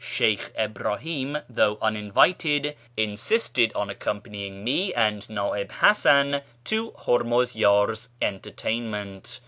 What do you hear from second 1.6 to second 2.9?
uninvited,